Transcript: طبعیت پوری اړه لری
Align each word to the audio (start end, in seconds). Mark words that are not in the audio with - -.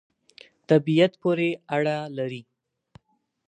طبعیت 0.69 1.11
پوری 1.21 1.49
اړه 1.75 1.97
لری 2.17 2.41